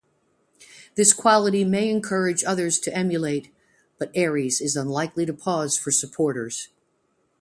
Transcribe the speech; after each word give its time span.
This 0.95 1.13
quality 1.13 1.63
may 1.63 1.87
encourage 1.87 2.43
others 2.43 2.79
to 2.79 2.91
emulate-but 2.97 4.09
Aries 4.15 4.59
is 4.59 4.75
unlikely 4.75 5.27
to 5.27 5.33
pause 5.33 5.77
for 5.77 5.91
supporters. 5.91 6.69